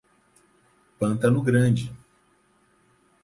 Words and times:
Pantano 0.97 1.43
Grande 1.43 1.93